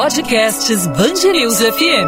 [0.00, 2.06] Podcasts Bangerils FM.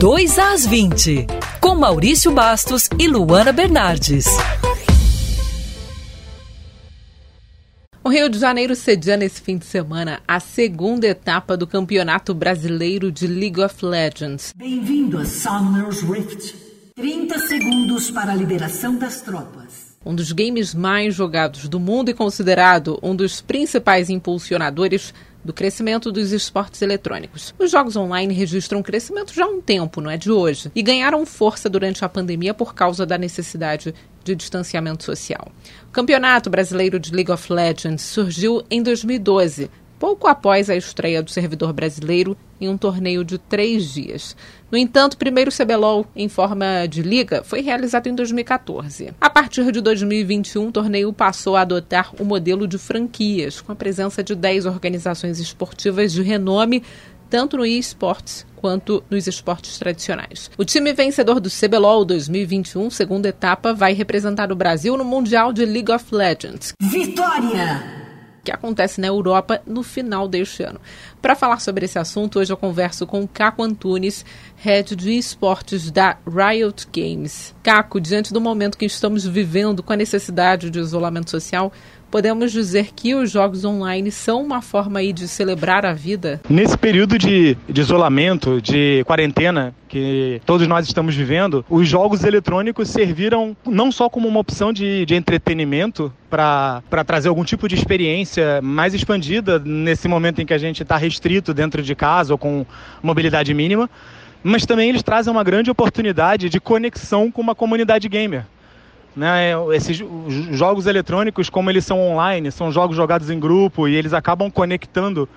[0.00, 1.28] Dois às 20,
[1.60, 4.26] com Maurício Bastos e Luana Bernardes.
[8.02, 13.12] O Rio de Janeiro cedia nesse fim de semana a segunda etapa do Campeonato Brasileiro
[13.12, 14.52] de League of Legends.
[14.56, 16.56] Bem-vindo a Summer's Rift.
[16.96, 19.83] 30 segundos para a liberação das tropas.
[20.04, 26.10] Um dos games mais jogados do mundo e considerado um dos principais impulsionadores do crescimento
[26.10, 27.54] dos esportes eletrônicos.
[27.58, 31.26] Os jogos online registram crescimento já há um tempo, não é de hoje, e ganharam
[31.26, 33.94] força durante a pandemia por causa da necessidade
[34.24, 35.52] de distanciamento social.
[35.88, 41.30] O Campeonato Brasileiro de League of Legends surgiu em 2012, pouco após a estreia do
[41.30, 44.34] servidor brasileiro em um torneio de três dias.
[44.74, 49.14] No entanto, o primeiro CBLOL em forma de liga foi realizado em 2014.
[49.20, 53.76] A partir de 2021, o torneio passou a adotar o modelo de franquias, com a
[53.76, 56.82] presença de 10 organizações esportivas de renome
[57.30, 60.50] tanto no esportes quanto nos esportes tradicionais.
[60.58, 65.64] O time vencedor do CBLOL 2021, segunda etapa, vai representar o Brasil no Mundial de
[65.64, 66.72] League of Legends.
[66.80, 68.03] Vitória!
[68.44, 70.78] Que acontece na Europa no final deste ano.
[71.20, 74.24] Para falar sobre esse assunto, hoje eu converso com Caco Antunes,
[74.56, 77.54] head de esportes da Riot Games.
[77.62, 81.72] Caco, diante do momento que estamos vivendo com a necessidade de isolamento social,
[82.14, 86.40] podemos dizer que os jogos online são uma forma aí de celebrar a vida?
[86.48, 92.88] Nesse período de, de isolamento, de quarentena que todos nós estamos vivendo, os jogos eletrônicos
[92.88, 98.62] serviram não só como uma opção de, de entretenimento para trazer algum tipo de experiência
[98.62, 102.64] mais expandida nesse momento em que a gente está restrito dentro de casa ou com
[103.02, 103.90] mobilidade mínima,
[104.40, 108.44] mas também eles trazem uma grande oportunidade de conexão com uma comunidade gamer.
[109.16, 109.96] Né, esses
[110.50, 115.28] jogos eletrônicos, como eles são online, são jogos jogados em grupo e eles acabam conectando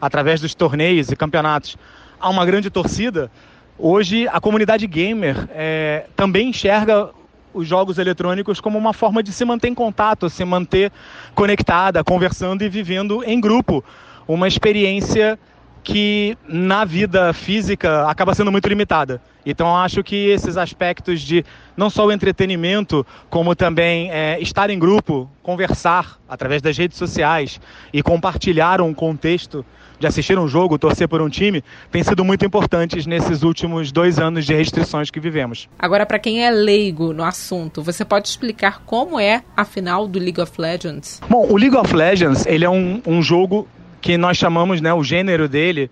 [0.00, 1.76] através dos torneios e campeonatos
[2.18, 3.30] a uma grande torcida.
[3.78, 7.10] Hoje, a comunidade gamer é, também enxerga
[7.52, 10.90] os jogos eletrônicos como uma forma de se manter em contato, se manter
[11.34, 13.84] conectada, conversando e vivendo em grupo.
[14.26, 15.38] Uma experiência
[15.86, 19.22] que na vida física acaba sendo muito limitada.
[19.46, 21.44] Então acho que esses aspectos de
[21.76, 27.60] não só o entretenimento, como também é, estar em grupo, conversar através das redes sociais
[27.92, 29.64] e compartilhar um contexto
[30.00, 34.18] de assistir um jogo, torcer por um time, tem sido muito importantes nesses últimos dois
[34.18, 35.68] anos de restrições que vivemos.
[35.78, 40.18] Agora, para quem é leigo no assunto, você pode explicar como é a final do
[40.18, 41.20] League of Legends?
[41.30, 43.68] Bom, o League of Legends ele é um, um jogo
[44.06, 45.90] que nós chamamos, né, o gênero dele,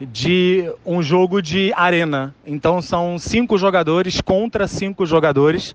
[0.00, 2.34] de um jogo de arena.
[2.44, 5.72] Então são cinco jogadores contra cinco jogadores.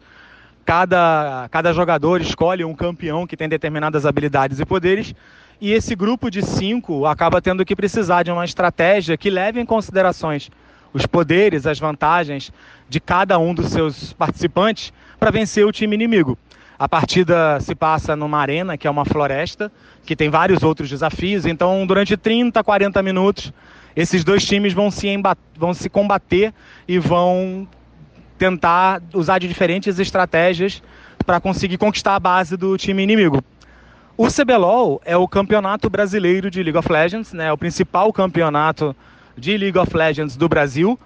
[0.65, 5.15] Cada, cada jogador escolhe um campeão que tem determinadas habilidades e poderes.
[5.61, 9.65] E esse grupo de cinco acaba tendo que precisar de uma estratégia que leve em
[9.65, 10.51] considerações
[10.93, 12.51] os poderes, as vantagens
[12.89, 16.37] de cada um dos seus participantes para vencer o time inimigo.
[16.79, 19.71] A partida se passa numa arena, que é uma floresta,
[20.05, 21.45] que tem vários outros desafios.
[21.45, 23.51] Então, durante 30, 40 minutos,
[23.95, 25.07] esses dois times vão se,
[25.55, 26.53] vão se combater
[26.87, 27.67] e vão
[28.37, 30.83] tentar usar de diferentes estratégias
[31.25, 33.43] para conseguir conquistar a base do time inimigo.
[34.15, 37.47] O CBLOL é o campeonato brasileiro de League of Legends, né?
[37.47, 38.95] É o principal campeonato
[39.35, 40.97] de League of Legends do Brasil.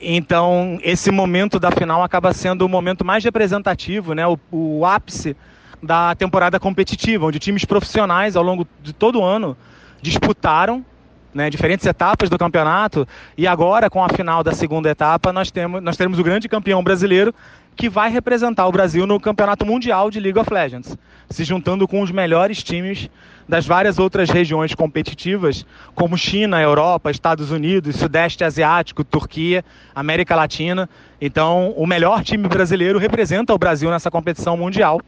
[0.00, 4.26] Então, esse momento da final acaba sendo o momento mais representativo, né?
[4.26, 5.36] o, o ápice
[5.82, 9.56] da temporada competitiva, onde times profissionais ao longo de todo o ano
[10.00, 10.84] disputaram
[11.32, 15.82] né, diferentes etapas do campeonato e agora com a final da segunda etapa nós temos
[15.82, 17.34] nós teremos o grande campeão brasileiro
[17.76, 20.98] que vai representar o Brasil no Campeonato Mundial de League of Legends,
[21.30, 23.08] se juntando com os melhores times
[23.48, 25.64] das várias outras regiões competitivas,
[25.94, 29.64] como China, Europa, Estados Unidos, Sudeste Asiático, Turquia,
[29.94, 30.90] América Latina.
[31.20, 35.00] Então, o melhor time brasileiro representa o Brasil nessa competição mundial,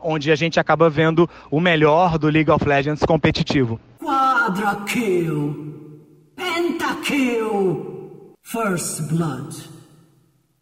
[0.00, 3.78] onde a gente acaba vendo o melhor do League of Legends competitivo.
[4.06, 5.52] Quadra kill,
[6.36, 9.52] pentakill, first blood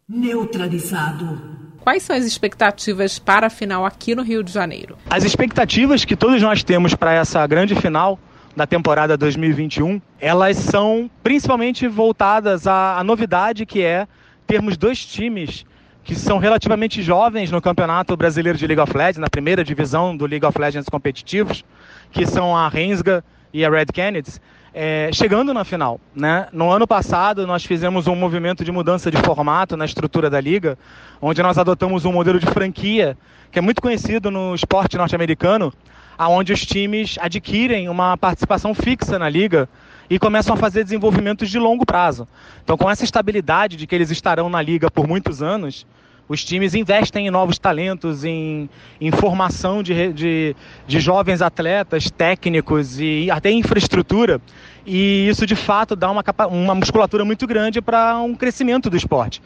[0.09, 1.39] neutralizado.
[1.81, 4.97] Quais são as expectativas para a final aqui no Rio de Janeiro?
[5.07, 8.17] As expectativas que todos nós temos para essa grande final
[8.55, 14.07] da temporada 2021, elas são principalmente voltadas à, à novidade que é
[14.47, 15.67] termos dois times
[16.03, 20.25] que são relativamente jovens no Campeonato Brasileiro de League of Legends, na primeira divisão do
[20.25, 21.65] League of Legends competitivos,
[22.11, 23.23] que são a Rensga
[23.55, 24.41] e a Red Canids,
[24.73, 25.97] é, chegando na final.
[26.13, 26.45] Né?
[26.51, 30.77] No ano passado, nós fizemos um movimento de mudança de formato na estrutura da liga,
[31.21, 33.17] onde nós adotamos um modelo de franquia,
[33.49, 35.73] que é muito conhecido no esporte norte-americano,
[36.17, 39.69] aonde os times adquirem uma participação fixa na liga
[40.09, 42.27] e começam a fazer desenvolvimentos de longo prazo.
[42.61, 45.87] Então, com essa estabilidade de que eles estarão na liga por muitos anos,
[46.27, 48.69] os times investem em novos talentos, em,
[48.99, 50.55] em formação de, de,
[50.87, 54.41] de jovens atletas, técnicos e até infraestrutura.
[54.85, 59.41] E isso, de fato, dá uma, uma musculatura muito grande para um crescimento do esporte.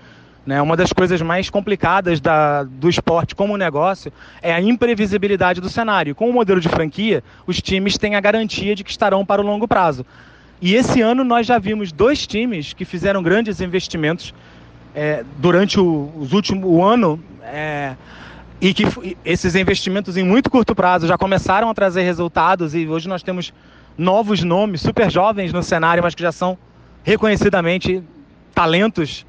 [0.45, 0.61] Né?
[0.61, 4.11] Uma das coisas mais complicadas da, do esporte como negócio
[4.41, 6.15] é a imprevisibilidade do cenário.
[6.15, 9.45] Com o modelo de franquia, os times têm a garantia de que estarão para o
[9.45, 10.05] longo prazo.
[10.61, 14.33] E esse ano nós já vimos dois times que fizeram grandes investimentos
[15.01, 17.95] é, durante o, os últimos o ano é,
[18.59, 18.83] e que
[19.23, 23.53] esses investimentos em muito curto prazo já começaram a trazer resultados e hoje nós temos
[23.97, 26.57] novos nomes, super jovens no cenário, mas que já são
[27.01, 28.03] reconhecidamente
[28.53, 29.25] talentos.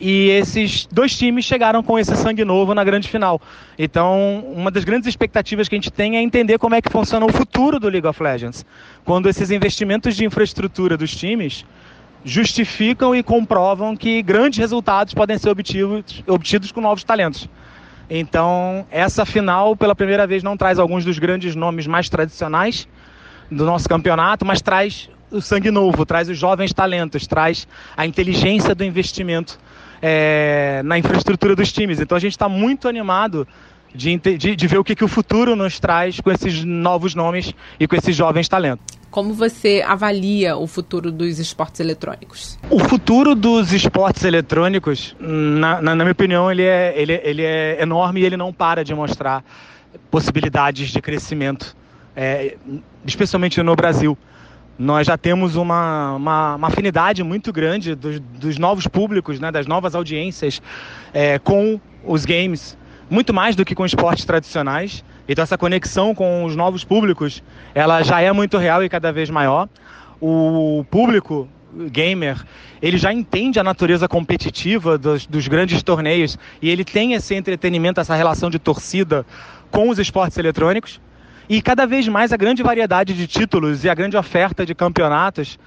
[0.00, 3.40] E esses dois times chegaram com esse sangue novo na grande final.
[3.78, 7.24] Então, uma das grandes expectativas que a gente tem é entender como é que funciona
[7.24, 8.66] o futuro do League of Legends.
[9.04, 11.64] Quando esses investimentos de infraestrutura dos times
[12.24, 17.48] justificam e comprovam que grandes resultados podem ser obtidos, obtidos com novos talentos.
[18.08, 22.86] Então, essa final, pela primeira vez, não traz alguns dos grandes nomes mais tradicionais
[23.50, 27.66] do nosso campeonato, mas traz o sangue novo, traz os jovens talentos, traz
[27.96, 29.58] a inteligência do investimento
[30.00, 32.00] é, na infraestrutura dos times.
[32.00, 33.48] Então, a gente está muito animado
[33.94, 37.54] de, de, de ver o que, que o futuro nos traz com esses novos nomes
[37.80, 39.01] e com esses jovens talentos.
[39.12, 42.58] Como você avalia o futuro dos esportes eletrônicos?
[42.70, 47.82] O futuro dos esportes eletrônicos, na, na, na minha opinião, ele é, ele, ele é
[47.82, 49.44] enorme e ele não para de mostrar
[50.10, 51.76] possibilidades de crescimento,
[52.16, 52.56] é,
[53.04, 54.16] especialmente no Brasil.
[54.78, 59.66] Nós já temos uma, uma, uma afinidade muito grande dos, dos, novos públicos, né, das
[59.66, 60.62] novas audiências
[61.12, 62.78] é, com os games,
[63.10, 65.04] muito mais do que com esportes tradicionais.
[65.32, 67.42] Então essa conexão com os novos públicos,
[67.74, 69.68] ela já é muito real e cada vez maior.
[70.20, 71.48] O público
[71.90, 72.36] gamer,
[72.80, 78.00] ele já entende a natureza competitiva dos, dos grandes torneios e ele tem esse entretenimento,
[78.00, 79.24] essa relação de torcida
[79.70, 81.00] com os esportes eletrônicos.
[81.48, 85.58] E cada vez mais a grande variedade de títulos e a grande oferta de campeonatos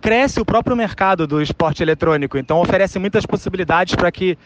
[0.00, 2.38] cresce o próprio mercado do esporte eletrônico.
[2.38, 4.38] Então oferece muitas possibilidades para que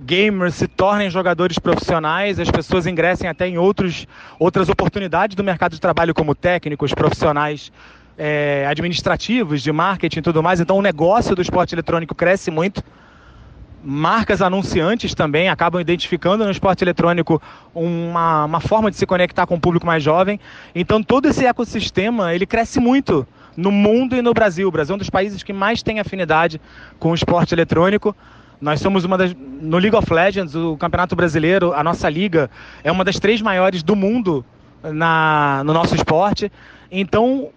[0.00, 4.06] gamers se tornem jogadores profissionais, as pessoas ingressem até em outros,
[4.38, 7.72] outras oportunidades do mercado de trabalho, como técnicos, profissionais
[8.16, 10.60] é, administrativos, de marketing e tudo mais.
[10.60, 12.82] Então, o negócio do esporte eletrônico cresce muito.
[13.82, 17.40] Marcas anunciantes também acabam identificando no esporte eletrônico
[17.72, 20.40] uma, uma forma de se conectar com o público mais jovem.
[20.74, 24.68] Então, todo esse ecossistema ele cresce muito no mundo e no Brasil.
[24.68, 26.60] O Brasil é um dos países que mais tem afinidade
[26.98, 28.16] com o esporte eletrônico.
[28.60, 29.34] Nós somos uma das.
[29.34, 32.50] No League of Legends, o Campeonato Brasileiro, a nossa liga,
[32.82, 34.44] é uma das três maiores do mundo
[34.82, 36.50] na, no nosso esporte.
[36.90, 37.50] Então,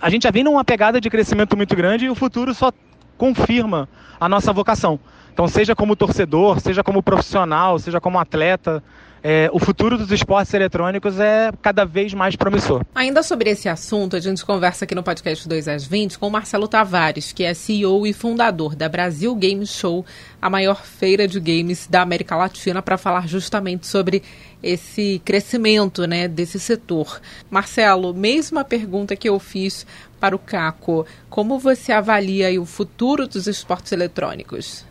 [0.00, 2.72] a gente já vem numa pegada de crescimento muito grande e o futuro só
[3.16, 3.88] confirma
[4.20, 4.98] a nossa vocação.
[5.32, 8.82] Então, seja como torcedor, seja como profissional, seja como atleta,
[9.26, 12.84] é, o futuro dos esportes eletrônicos é cada vez mais promissor.
[12.94, 16.30] Ainda sobre esse assunto, a gente conversa aqui no podcast 2 às 20 com o
[16.30, 20.04] Marcelo Tavares, que é CEO e fundador da Brasil Game Show,
[20.42, 24.22] a maior feira de games da América Latina, para falar justamente sobre
[24.62, 27.18] esse crescimento né, desse setor.
[27.50, 29.86] Marcelo, mesma pergunta que eu fiz
[30.20, 34.84] para o Caco, como você avalia o futuro dos esportes eletrônicos?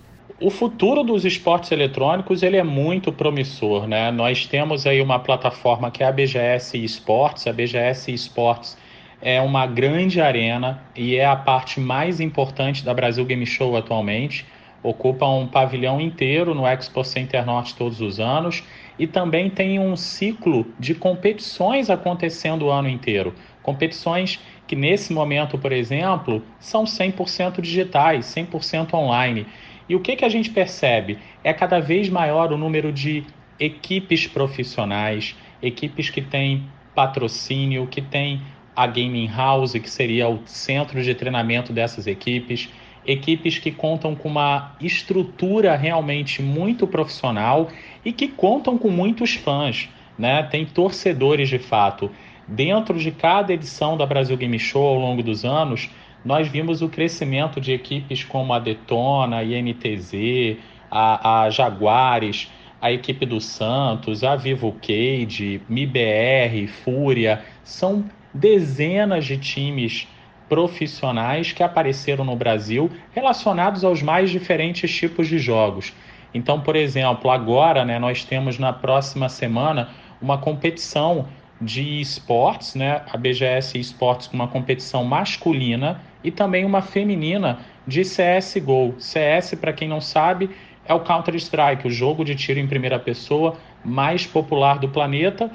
[0.43, 4.11] O futuro dos esportes eletrônicos ele é muito promissor, né?
[4.11, 7.47] Nós temos aí uma plataforma que é a BGS Esports.
[7.47, 8.77] A BGS Esports
[9.21, 14.45] é uma grande arena e é a parte mais importante da Brasil Game Show atualmente.
[14.83, 18.61] Ocupa um pavilhão inteiro no Expo Center Norte todos os anos
[18.99, 23.33] e também tem um ciclo de competições acontecendo o ano inteiro.
[23.61, 29.45] Competições que nesse momento, por exemplo, são 100% digitais, 100% online.
[29.87, 31.17] E o que, que a gente percebe?
[31.43, 33.25] É cada vez maior o número de
[33.59, 36.63] equipes profissionais, equipes que têm
[36.95, 38.41] patrocínio, que têm
[38.75, 42.69] a Gaming House, que seria o centro de treinamento dessas equipes,
[43.05, 47.69] equipes que contam com uma estrutura realmente muito profissional
[48.03, 50.43] e que contam com muitos fãs, né?
[50.43, 52.09] Tem torcedores de fato.
[52.47, 55.89] Dentro de cada edição da Brasil Game Show ao longo dos anos,
[56.23, 60.57] nós vimos o crescimento de equipes como a Detona, a INTZ,
[60.89, 62.49] a, a Jaguares,
[62.81, 70.07] a equipe do Santos, a Vivo Cage, MIBR, Fúria, são dezenas de times
[70.49, 75.93] profissionais que apareceram no Brasil relacionados aos mais diferentes tipos de jogos.
[76.33, 79.89] Então, por exemplo, agora né, nós temos na próxima semana
[80.21, 81.27] uma competição
[81.61, 88.95] de esportes, né, a BGS Esportes uma competição masculina e também uma feminina de CSGO.
[88.97, 90.49] CS, para quem não sabe,
[90.85, 95.51] é o Counter-Strike, o jogo de tiro em primeira pessoa mais popular do planeta.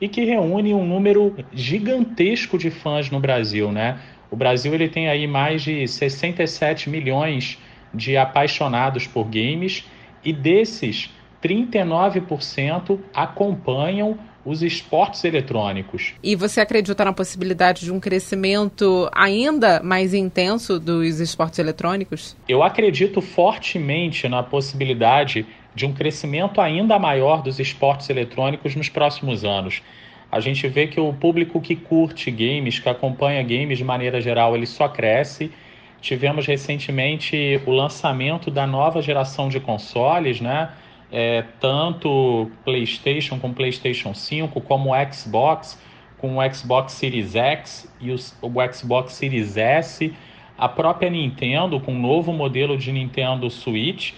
[0.00, 3.98] E que reúne um número gigantesco de fãs no Brasil, né?
[4.30, 7.58] O Brasil ele tem aí mais de 67 milhões
[7.94, 9.84] de apaixonados por games
[10.24, 11.10] e desses
[11.42, 16.14] 39% acompanham os esportes eletrônicos.
[16.22, 22.36] E você acredita na possibilidade de um crescimento ainda mais intenso dos esportes eletrônicos?
[22.48, 29.44] Eu acredito fortemente na possibilidade de um crescimento ainda maior dos esportes eletrônicos nos próximos
[29.44, 29.82] anos.
[30.30, 34.56] A gente vê que o público que curte games, que acompanha games de maneira geral,
[34.56, 35.50] ele só cresce.
[36.00, 40.70] Tivemos recentemente o lançamento da nova geração de consoles, né?
[41.12, 45.78] É, tanto PlayStation com PlayStation 5, como Xbox
[46.22, 50.14] com o Xbox Series X e o, o Xbox Series S,
[50.56, 54.12] a própria Nintendo com o novo modelo de Nintendo Switch.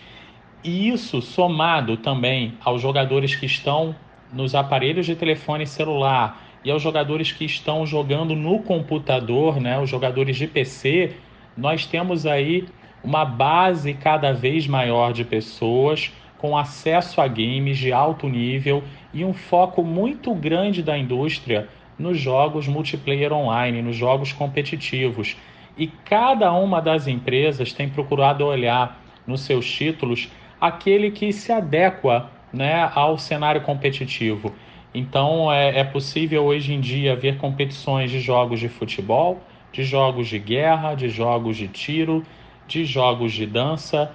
[0.62, 3.96] E isso somado também aos jogadores que estão
[4.30, 9.88] nos aparelhos de telefone celular e aos jogadores que estão jogando no computador, né, os
[9.88, 11.16] jogadores de PC,
[11.56, 12.66] nós temos aí
[13.02, 19.24] uma base cada vez maior de pessoas com acesso a games de alto nível e
[19.24, 25.36] um foco muito grande da indústria nos jogos multiplayer online, nos jogos competitivos.
[25.76, 32.30] E cada uma das empresas tem procurado olhar nos seus títulos aquele que se adequa
[32.52, 34.54] né, ao cenário competitivo.
[34.94, 40.28] Então é, é possível hoje em dia ver competições de jogos de futebol, de jogos
[40.28, 42.22] de guerra, de jogos de tiro,
[42.66, 44.14] de jogos de dança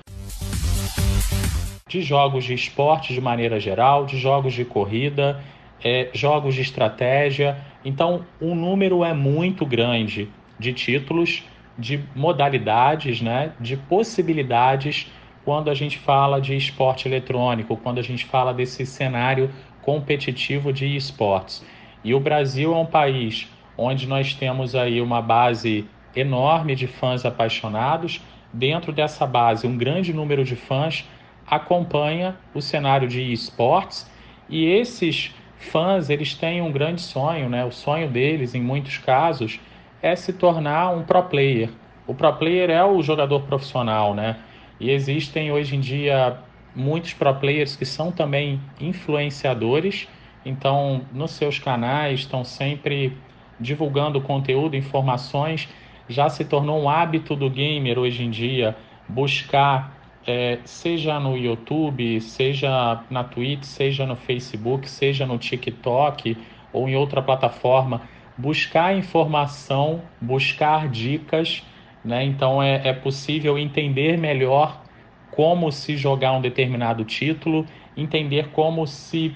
[1.89, 5.43] de jogos de esporte de maneira geral, de jogos de corrida,
[5.83, 7.57] é, jogos de estratégia.
[7.83, 11.43] Então, o número é muito grande de títulos,
[11.77, 15.11] de modalidades, né, de possibilidades
[15.43, 19.49] quando a gente fala de esporte eletrônico, quando a gente fala desse cenário
[19.81, 21.65] competitivo de esportes.
[22.03, 27.25] E o Brasil é um país onde nós temos aí uma base enorme de fãs
[27.25, 28.21] apaixonados.
[28.51, 31.07] Dentro dessa base, um grande número de fãs
[31.49, 34.09] acompanha o cenário de esportes
[34.47, 37.65] e esses fãs eles têm um grande sonho, né?
[37.65, 39.59] O sonho deles, em muitos casos,
[40.01, 41.69] é se tornar um pro player.
[42.07, 44.37] O pro player é o jogador profissional, né?
[44.79, 46.37] E existem hoje em dia
[46.75, 50.07] muitos pro players que são também influenciadores,
[50.45, 53.17] então nos seus canais estão sempre
[53.59, 55.67] divulgando conteúdo, informações.
[56.07, 58.75] Já se tornou um hábito do gamer hoje em dia
[59.07, 66.37] buscar é, seja no YouTube, seja na Twitch, seja no Facebook, seja no TikTok
[66.71, 68.01] ou em outra plataforma,
[68.37, 71.63] buscar informação, buscar dicas,
[72.03, 72.23] né?
[72.23, 74.83] Então é, é possível entender melhor
[75.31, 79.35] como se jogar um determinado título, entender como se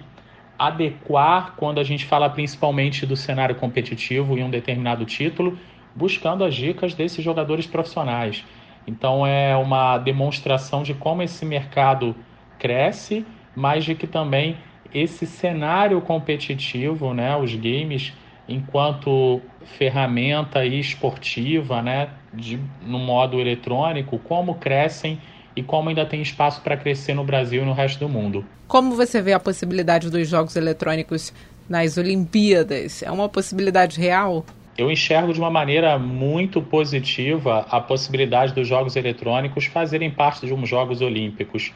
[0.57, 5.57] adequar quando a gente fala principalmente do cenário competitivo em um determinado título,
[5.95, 8.45] buscando as dicas desses jogadores profissionais.
[8.87, 12.15] Então é uma demonstração de como esse mercado
[12.59, 13.25] cresce,
[13.55, 14.57] mas de que também
[14.93, 18.13] esse cenário competitivo, né, os games
[18.47, 19.41] enquanto
[19.77, 25.19] ferramenta esportiva, né, de, no modo eletrônico, como crescem
[25.55, 28.45] e como ainda tem espaço para crescer no Brasil e no resto do mundo.
[28.67, 31.33] Como você vê a possibilidade dos jogos eletrônicos
[31.69, 33.03] nas Olimpíadas?
[33.03, 34.45] É uma possibilidade real?
[34.77, 40.53] Eu enxergo de uma maneira muito positiva a possibilidade dos jogos eletrônicos fazerem parte de
[40.53, 41.71] uns Jogos Olímpicos,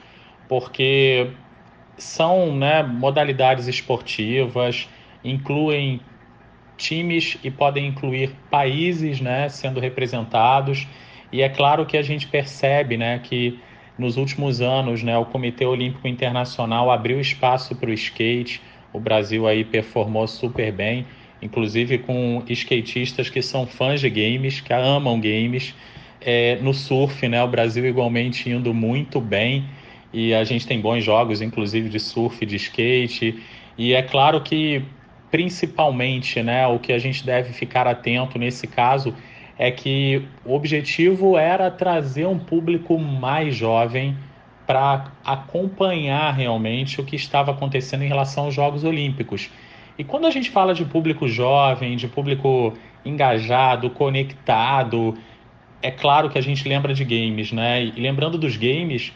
[0.47, 1.27] porque
[1.97, 4.89] são né, modalidades esportivas,
[5.23, 6.01] incluem
[6.75, 10.87] times e podem incluir países né, sendo representados.
[11.31, 13.59] E é claro que a gente percebe né, que
[13.97, 18.61] nos últimos anos né, o Comitê Olímpico Internacional abriu espaço para o skate,
[18.93, 21.05] o Brasil aí performou super bem
[21.41, 25.73] inclusive com skatistas que são fãs de games, que amam games.
[26.19, 29.65] É, no surf, né, o Brasil igualmente indo muito bem
[30.11, 33.41] e a gente tem bons jogos, inclusive de surf, de skate.
[33.77, 34.83] E é claro que
[35.29, 39.13] principalmente, né, o que a gente deve ficar atento nesse caso
[39.57, 44.15] é que o objetivo era trazer um público mais jovem
[44.65, 49.49] para acompanhar realmente o que estava acontecendo em relação aos Jogos Olímpicos.
[49.97, 52.73] E quando a gente fala de público jovem, de público
[53.03, 55.17] engajado, conectado,
[55.81, 57.83] é claro que a gente lembra de games, né?
[57.83, 59.11] E lembrando dos games,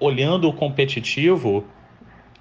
[0.00, 1.64] olhando o competitivo,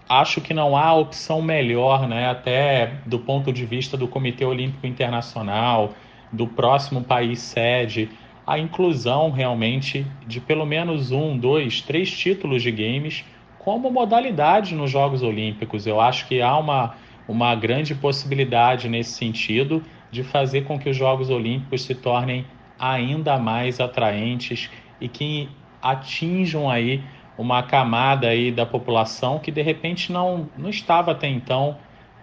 [0.10, 2.30] acho que não há opção melhor, né?
[2.30, 5.94] Até do ponto de vista do Comitê Olímpico Internacional,
[6.32, 8.10] do próximo país sede,
[8.46, 13.24] a inclusão realmente de pelo menos um, dois, três títulos de games
[13.60, 15.88] como modalidade nos Jogos Olímpicos.
[15.88, 16.96] Eu acho que há uma,
[17.28, 22.46] uma grande possibilidade nesse sentido de fazer com que os Jogos Olímpicos se tornem
[22.78, 25.50] ainda mais atraentes e que
[25.82, 27.04] atinjam aí
[27.38, 31.78] uma camada aí da população que de repente não, não estava até então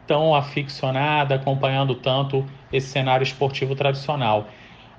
[0.06, 4.48] tão aficionada, acompanhando tanto esse cenário esportivo tradicional.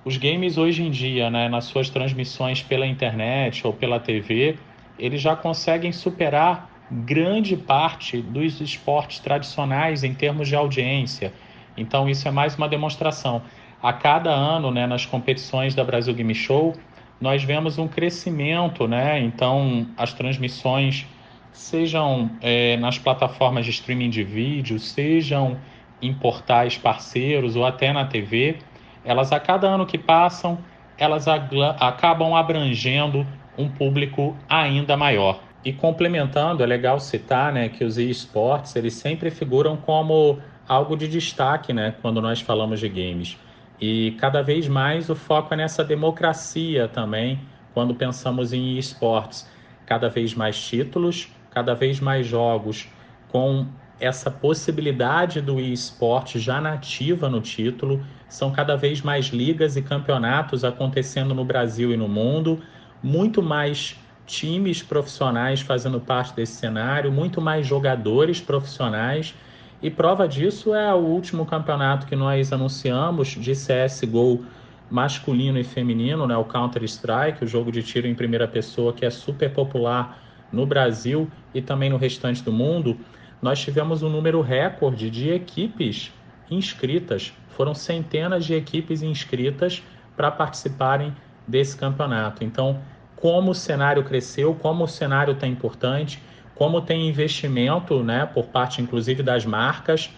[0.03, 4.57] Os games hoje em dia, né, nas suas transmissões pela internet ou pela TV,
[4.97, 11.33] eles já conseguem superar grande parte dos esportes tradicionais em termos de audiência.
[11.77, 13.41] Então isso é mais uma demonstração.
[13.81, 16.75] A cada ano, né, nas competições da Brasil Game Show,
[17.19, 19.19] nós vemos um crescimento, né?
[19.19, 21.07] Então as transmissões,
[21.53, 25.57] sejam é, nas plataformas de streaming de vídeo, sejam
[26.01, 28.57] em portais parceiros ou até na TV,
[29.05, 30.57] elas a cada ano que passam,
[30.97, 33.25] elas acabam abrangendo
[33.57, 35.50] um público ainda maior.
[35.63, 41.07] E complementando, é legal citar né, que os esportes eles sempre figuram como algo de
[41.07, 43.37] destaque né, quando nós falamos de games.
[43.79, 47.39] E cada vez mais o foco é nessa democracia também,
[47.73, 49.47] quando pensamos em esportes.
[49.85, 52.87] Cada vez mais títulos, cada vez mais jogos
[53.29, 53.67] com
[53.99, 58.03] essa possibilidade do esporte já nativa no título.
[58.27, 62.61] São cada vez mais ligas e campeonatos acontecendo no Brasil e no mundo,
[63.03, 69.33] muito mais times profissionais fazendo parte desse cenário, muito mais jogadores profissionais.
[69.81, 74.45] E prova disso é o último campeonato que nós anunciamos de CSGO
[74.89, 79.09] masculino e feminino, né, o Counter-Strike, o jogo de tiro em primeira pessoa que é
[79.09, 82.97] super popular no Brasil e também no restante do mundo
[83.41, 86.11] nós tivemos um número recorde de equipes
[86.49, 87.33] inscritas.
[87.49, 89.81] Foram centenas de equipes inscritas
[90.15, 91.15] para participarem
[91.47, 92.43] desse campeonato.
[92.43, 92.79] Então,
[93.21, 96.21] como o cenário cresceu, como o cenário está importante,
[96.55, 100.09] como tem investimento, né, por parte inclusive das marcas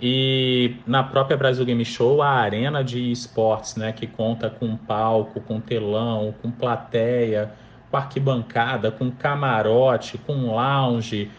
[0.00, 5.40] e na própria Brasil Game Show a arena de esportes, né, que conta com palco,
[5.40, 7.52] com telão, com plateia,
[7.90, 11.30] com arquibancada, com camarote, com lounge,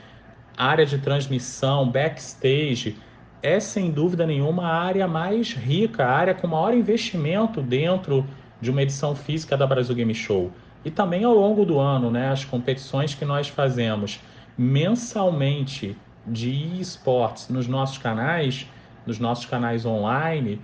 [0.58, 2.98] área de transmissão, backstage,
[3.42, 8.26] é sem dúvida nenhuma a área mais rica, a área com maior investimento dentro
[8.62, 10.52] de uma edição física da Brasil Game Show.
[10.86, 14.20] E também ao longo do ano, né, as competições que nós fazemos
[14.58, 18.68] mensalmente de esportes nos nossos canais,
[19.06, 20.62] nos nossos canais online,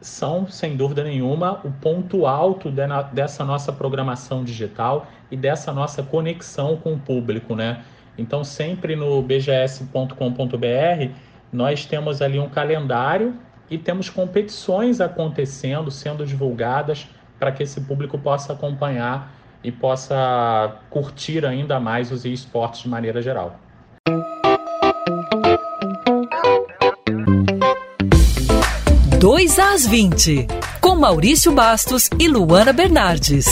[0.00, 2.70] são, sem dúvida nenhuma, o ponto alto
[3.12, 7.82] dessa nossa programação digital e dessa nossa conexão com o público, né?
[8.18, 10.06] Então, sempre no bgs.com.br,
[11.52, 13.34] nós temos ali um calendário
[13.68, 19.35] e temos competições acontecendo, sendo divulgadas, para que esse público possa acompanhar
[19.66, 23.58] e possa curtir ainda mais os esportes de maneira geral.
[29.18, 30.46] Dois às 20,
[30.80, 33.46] com Maurício Bastos e Luana Bernardes.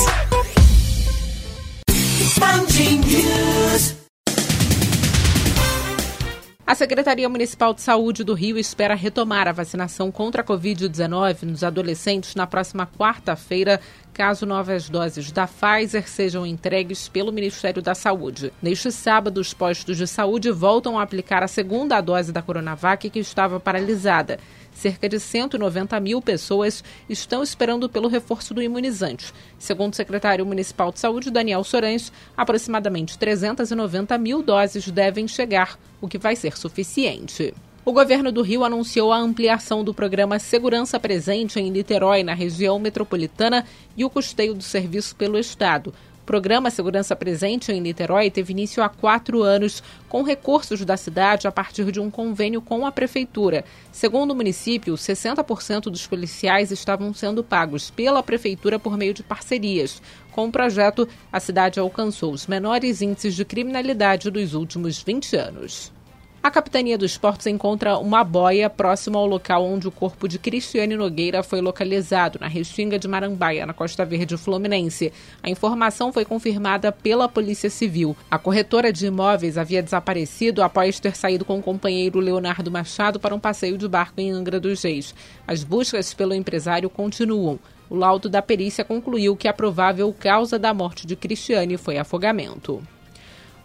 [6.75, 11.63] A Secretaria Municipal de Saúde do Rio espera retomar a vacinação contra a Covid-19 nos
[11.63, 13.81] adolescentes na próxima quarta-feira,
[14.13, 18.53] caso novas doses da Pfizer sejam entregues pelo Ministério da Saúde.
[18.61, 23.21] Neste sábado, os postos de saúde voltam a aplicar a segunda dose da Coronavac que
[23.21, 24.41] estava paralisada
[24.75, 29.33] cerca de 190 mil pessoas estão esperando pelo reforço do imunizante.
[29.59, 36.09] Segundo o secretário municipal de saúde, Daniel Sorães, aproximadamente 390 mil doses devem chegar, o
[36.09, 37.55] que vai ser suficiente.
[37.87, 42.79] O governo do Rio anunciou a ampliação do programa Segurança Presente em Niterói, na região
[42.79, 45.93] metropolitana, e o custeio do serviço pelo Estado.
[46.25, 51.47] O programa Segurança Presente em Niterói teve início há quatro anos, com recursos da cidade
[51.47, 53.63] a partir de um convênio com a Prefeitura.
[53.93, 60.01] Segundo o município, 60% dos policiais estavam sendo pagos pela Prefeitura por meio de parcerias.
[60.33, 65.93] Com o projeto, a cidade alcançou os menores índices de criminalidade dos últimos 20 anos.
[66.45, 70.95] A Capitania dos Portos encontra uma boia próximo ao local onde o corpo de Cristiane
[70.95, 75.11] Nogueira foi localizado, na Restinga de Marambaia, na Costa Verde Fluminense.
[75.43, 78.15] A informação foi confirmada pela Polícia Civil.
[78.31, 83.35] A corretora de imóveis havia desaparecido após ter saído com o companheiro Leonardo Machado para
[83.35, 85.15] um passeio de barco em Angra dos Reis.
[85.47, 87.59] As buscas pelo empresário continuam.
[87.89, 92.83] O laudo da perícia concluiu que a provável causa da morte de Cristiane foi afogamento.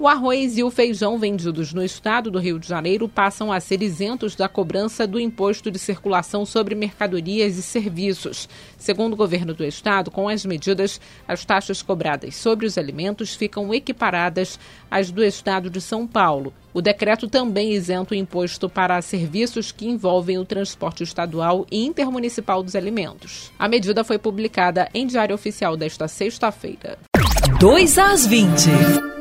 [0.02, 3.84] O arroz e o feijão vendidos no estado do Rio de Janeiro passam a ser
[3.84, 8.48] isentos da cobrança do imposto de circulação sobre mercadorias e serviços.
[8.78, 13.74] Segundo o governo do estado, com as medidas, as taxas cobradas sobre os alimentos ficam
[13.74, 14.58] equiparadas
[14.90, 16.54] às do estado de São Paulo.
[16.74, 22.64] O decreto também isenta o imposto para serviços que envolvem o transporte estadual e intermunicipal
[22.64, 23.52] dos alimentos.
[23.60, 26.98] A medida foi publicada em Diário Oficial desta sexta-feira.
[27.60, 29.19] 2 às 20.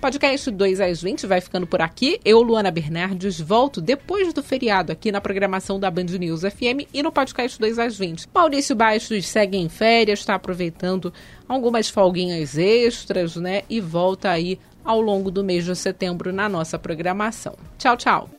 [0.00, 2.18] Podcast 2 às 20 vai ficando por aqui.
[2.24, 7.02] Eu, Luana Bernardes, volto depois do feriado aqui na programação da Band News FM e
[7.02, 8.26] no podcast 2 às 20.
[8.34, 11.12] Maurício Bastos segue em férias, está aproveitando
[11.46, 13.62] algumas folguinhas extras, né?
[13.68, 17.54] E volta aí ao longo do mês de setembro na nossa programação.
[17.76, 18.30] Tchau, tchau.